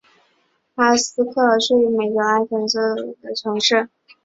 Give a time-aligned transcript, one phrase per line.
[0.75, 3.89] 哈斯克尔是一个位于美国阿肯色州萨林县的城市。